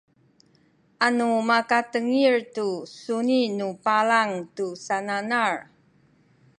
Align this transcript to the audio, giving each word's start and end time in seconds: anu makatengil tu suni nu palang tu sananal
anu 1.05 1.29
makatengil 1.49 2.35
tu 2.55 2.67
suni 3.01 3.41
nu 3.57 3.67
palang 3.85 4.31
tu 4.55 4.65
sananal 4.85 5.53